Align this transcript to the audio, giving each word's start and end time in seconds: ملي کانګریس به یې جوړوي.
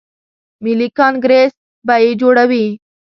ملي 0.63 0.87
کانګریس 0.99 1.53
به 1.87 1.95
یې 2.03 2.11
جوړوي. 2.21 2.65